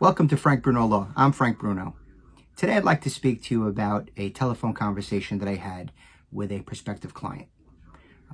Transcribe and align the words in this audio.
Welcome 0.00 0.26
to 0.28 0.36
Frank 0.36 0.62
Bruno 0.64 0.86
Law. 0.86 1.08
I'm 1.14 1.30
Frank 1.30 1.58
Bruno. 1.58 1.94
Today 2.56 2.76
I'd 2.76 2.84
like 2.84 3.02
to 3.02 3.10
speak 3.10 3.42
to 3.44 3.54
you 3.54 3.66
about 3.68 4.10
a 4.16 4.30
telephone 4.30 4.74
conversation 4.74 5.38
that 5.38 5.48
I 5.48 5.54
had 5.54 5.92
with 6.32 6.50
a 6.50 6.62
prospective 6.62 7.14
client. 7.14 7.46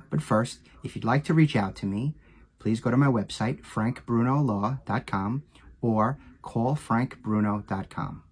But 0.09 0.23
first, 0.23 0.61
if 0.83 0.95
you'd 0.95 1.05
like 1.05 1.23
to 1.25 1.33
reach 1.33 1.55
out 1.55 1.75
to 1.77 1.85
me, 1.85 2.15
please 2.57 2.79
go 2.79 2.89
to 2.89 2.97
my 2.97 3.05
website, 3.07 3.61
frankbrunolaw.com 3.61 5.43
or 5.81 6.17
callfrankbruno.com. 6.43 8.23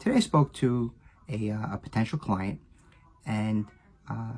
Today 0.00 0.16
I 0.16 0.20
spoke 0.20 0.52
to 0.54 0.92
a, 1.28 1.50
uh, 1.50 1.74
a 1.74 1.78
potential 1.78 2.18
client 2.18 2.60
and 3.24 3.66
uh, 4.10 4.32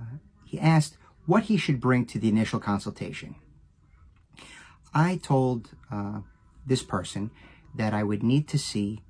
he 0.44 0.60
asked 0.60 0.98
what 1.24 1.44
he 1.44 1.56
should 1.56 1.80
bring 1.80 2.04
to 2.06 2.18
the 2.18 2.28
initial 2.28 2.60
consultation. 2.60 3.36
I 4.92 5.16
told 5.16 5.70
uh, 5.90 6.20
this 6.66 6.82
person 6.82 7.30
that 7.74 7.94
I 7.94 8.02
would 8.02 8.22
need 8.22 8.48
to 8.48 8.58
see 8.58 9.02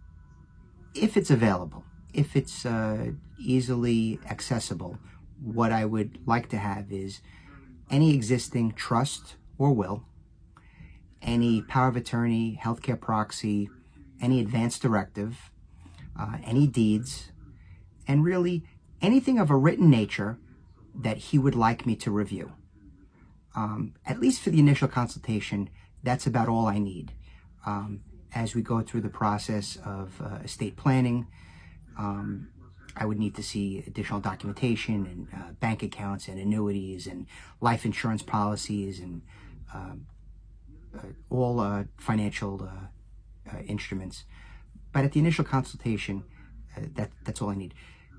if 0.95 1.17
it's 1.17 1.31
available, 1.31 1.85
if 2.13 2.37
it's 2.37 2.67
uh, 2.67 3.13
easily 3.39 4.19
accessible. 4.29 4.99
What 5.43 5.73
I 5.73 5.85
would 5.85 6.19
like 6.27 6.49
to 6.51 6.59
have 6.59 6.93
is 6.93 7.21
any 7.91 8.15
existing 8.15 8.73
trust 8.73 9.37
or 9.59 9.73
will, 9.73 10.05
any 11.23 11.63
power 11.63 11.89
of 11.89 11.97
attorney, 11.97 12.59
healthcare 12.63 13.01
proxy, 13.01 13.71
any 14.21 14.41
advance 14.41 14.79
directive, 14.79 15.51
uh, 16.19 16.39
any 16.45 16.67
deeds, 16.67 17.33
and 18.07 18.25
really 18.25 18.65
anything 19.01 19.39
of 19.39 19.51
a 19.51 19.57
written 19.57 19.91
nature 19.91 20.39
that 20.95 21.17
he 21.17 21.39
would 21.39 21.55
like 21.55 21.87
me 21.87 21.97
to 21.97 22.11
review. 22.11 22.53
Um, 23.55 23.95
at 24.07 24.21
least 24.21 24.43
for 24.43 24.51
the 24.51 24.61
initial 24.61 24.89
consultation, 24.89 25.71
that's 26.03 26.27
about 26.27 26.49
all 26.49 26.67
I 26.67 26.79
need. 26.79 27.13
Um, 27.67 28.01
as 28.35 28.55
we 28.55 28.63
go 28.63 28.81
through 28.81 29.01
the 29.03 29.09
process 29.09 29.77
of 29.85 30.21
uh, 30.23 30.39
estate 30.45 30.77
planning, 30.77 31.27
um, 31.99 32.49
I 32.97 33.07
would 33.07 33.19
need 33.19 33.35
to 33.37 33.43
see 33.43 33.85
additional 33.87 34.21
documentation 34.21 35.07
and 35.07 35.29
uh, 35.35 35.53
bank 35.53 35.83
accounts 35.83 36.29
and 36.29 36.39
annuities 36.39 37.07
and 37.07 37.27
life 37.61 37.85
insurance 37.85 38.23
policies 38.23 39.01
and 39.01 39.23
um, 39.73 40.07
uh, 40.97 41.07
all 41.29 41.61
uh, 41.61 41.85
financial 41.97 42.63
uh, 42.63 43.51
uh, 43.53 43.61
instruments. 43.63 44.25
But 44.93 45.05
at 45.05 45.13
the 45.13 45.21
initial 45.21 45.45
consultation, 45.45 46.25
that, 46.77 47.11
that's 47.25 47.41
all 47.41 47.51
I 47.51 47.55
need. 47.55 47.75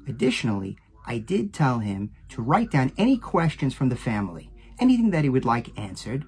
Additionally, 0.07 0.77
I 1.05 1.17
did 1.17 1.53
tell 1.53 1.79
him 1.79 2.11
to 2.29 2.41
write 2.41 2.71
down 2.71 2.93
any 2.97 3.17
questions 3.17 3.73
from 3.73 3.89
the 3.89 3.95
family, 3.95 4.51
anything 4.79 5.09
that 5.11 5.23
he 5.23 5.29
would 5.29 5.45
like 5.45 5.77
answered, 5.77 6.25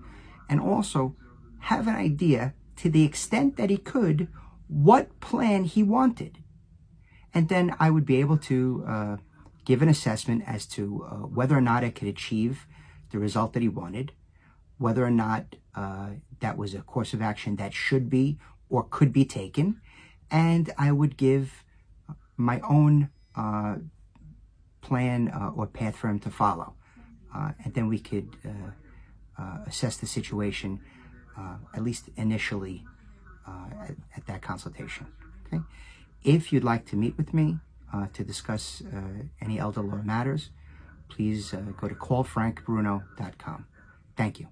and 0.49 0.59
also 0.59 1.15
have 1.59 1.87
an 1.87 1.95
idea 1.95 2.53
to 2.83 2.89
the 2.89 3.05
extent 3.05 3.55
that 3.55 3.69
he 3.69 3.77
could 3.77 4.27
what 4.67 5.17
plan 5.21 5.63
he 5.63 5.81
wanted. 5.81 6.39
And 7.33 7.47
then 7.47 7.73
I 7.79 7.89
would 7.89 8.05
be 8.05 8.19
able 8.19 8.37
to 8.39 8.83
uh, 8.85 9.17
give 9.63 9.81
an 9.81 9.87
assessment 9.87 10.43
as 10.45 10.65
to 10.75 11.07
uh, 11.09 11.15
whether 11.37 11.57
or 11.57 11.61
not 11.61 11.85
I 11.85 11.91
could 11.91 12.09
achieve 12.09 12.67
the 13.11 13.19
result 13.19 13.53
that 13.53 13.61
he 13.61 13.69
wanted, 13.69 14.11
whether 14.79 15.05
or 15.05 15.11
not 15.11 15.55
uh, 15.75 16.09
that 16.41 16.57
was 16.57 16.73
a 16.73 16.81
course 16.81 17.13
of 17.13 17.21
action 17.21 17.55
that 17.55 17.73
should 17.73 18.09
be 18.09 18.37
or 18.69 18.83
could 18.83 19.13
be 19.13 19.23
taken, 19.23 19.79
and 20.29 20.69
I 20.77 20.91
would 20.91 21.15
give 21.15 21.63
my 22.35 22.59
own 22.69 23.11
uh, 23.33 23.75
plan 24.81 25.29
uh, 25.29 25.51
or 25.55 25.67
path 25.67 25.95
for 25.95 26.09
him 26.09 26.19
to 26.19 26.29
follow. 26.29 26.75
Uh, 27.33 27.51
and 27.63 27.73
then 27.75 27.87
we 27.87 27.99
could 27.99 28.35
assess 29.67 29.95
the 29.97 30.05
situation 30.05 30.81
uh, 31.37 31.55
at 31.73 31.83
least 31.83 32.09
initially 32.15 32.83
uh, 33.47 33.83
at, 33.83 33.95
at, 34.17 34.27
that 34.27 34.41
consultation. 34.41 35.07
Okay. 35.47 35.61
If 36.23 36.53
you'd 36.53 36.63
like 36.63 36.85
to 36.87 36.95
meet 36.95 37.17
with 37.17 37.33
me 37.33 37.57
uh, 37.93 38.07
to 38.13 38.23
discuss 38.23 38.81
uh, 38.93 39.23
any 39.41 39.59
elder 39.59 39.81
law 39.81 40.01
matters, 40.03 40.49
please 41.09 41.53
uh, 41.53 41.57
go 41.79 41.87
to 41.87 41.95
callfrankbruno.com. 41.95 43.65
Thank 44.15 44.39
you. 44.39 44.47